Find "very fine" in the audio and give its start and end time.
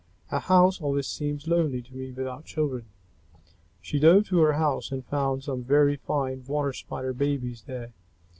5.63-6.43